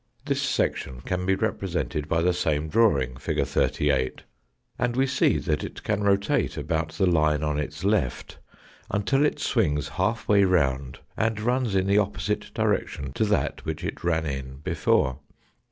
[0.25, 3.45] This section can be represented by the same drawing, fig.
[3.45, 4.23] 38,
[4.79, 8.39] and we see that it can rotate about the line on its left
[8.89, 13.83] until it swings half way round and runs in the opposite direction to that which
[13.83, 15.19] it ran in before.